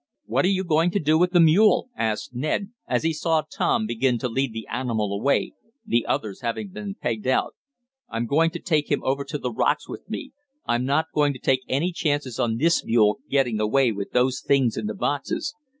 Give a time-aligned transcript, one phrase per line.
[0.25, 3.85] "What are you going to do with that mule?" asked Ned, as he saw Tom
[3.85, 5.53] begin to lead the animal away,
[5.85, 7.53] the others having been pegged out.
[8.09, 10.31] "I'm going to take him over to the rocks with me.
[10.65, 14.75] I'm not going to take any chances on this mule getting away with those things
[14.75, 15.53] in the boxes.